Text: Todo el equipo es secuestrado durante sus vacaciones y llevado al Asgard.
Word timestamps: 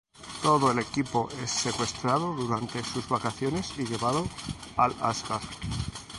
Todo 0.41 0.71
el 0.71 0.79
equipo 0.79 1.29
es 1.43 1.51
secuestrado 1.51 2.33
durante 2.33 2.83
sus 2.83 3.07
vacaciones 3.07 3.71
y 3.77 3.85
llevado 3.85 4.25
al 4.75 4.95
Asgard. 4.99 5.43